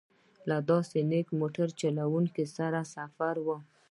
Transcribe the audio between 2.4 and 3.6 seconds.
سره سفر و.